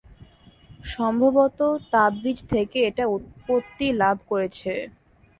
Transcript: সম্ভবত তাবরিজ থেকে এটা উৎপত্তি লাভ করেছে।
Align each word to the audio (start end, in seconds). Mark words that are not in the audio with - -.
সম্ভবত 0.85 1.59
তাবরিজ 1.91 2.39
থেকে 2.51 2.77
এটা 2.89 3.03
উৎপত্তি 3.15 3.87
লাভ 4.01 4.17
করেছে। 4.29 4.73